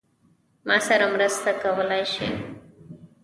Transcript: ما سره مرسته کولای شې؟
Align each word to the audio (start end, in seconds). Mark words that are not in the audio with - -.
ما 0.65 0.77
سره 0.87 1.05
مرسته 1.13 1.49
کولای 1.61 2.03
شې؟ 2.13 2.27